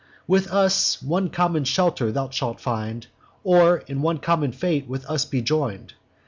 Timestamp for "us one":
0.47-1.29